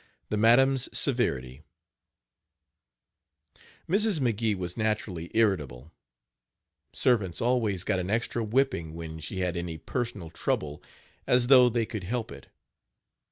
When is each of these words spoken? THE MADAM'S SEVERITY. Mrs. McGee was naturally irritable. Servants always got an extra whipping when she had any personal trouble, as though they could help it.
THE 0.29 0.37
MADAM'S 0.37 0.97
SEVERITY. 0.97 1.61
Mrs. 3.87 4.19
McGee 4.19 4.55
was 4.55 4.75
naturally 4.75 5.29
irritable. 5.35 5.91
Servants 6.91 7.39
always 7.39 7.83
got 7.83 7.99
an 7.99 8.09
extra 8.09 8.43
whipping 8.43 8.95
when 8.95 9.19
she 9.19 9.41
had 9.41 9.55
any 9.55 9.77
personal 9.77 10.31
trouble, 10.31 10.81
as 11.27 11.45
though 11.53 11.69
they 11.69 11.85
could 11.85 12.03
help 12.05 12.31
it. 12.31 12.47